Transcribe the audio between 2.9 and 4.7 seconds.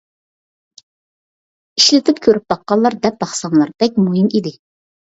دەپ باقساڭلار، بەك مۇھىم ئىدى.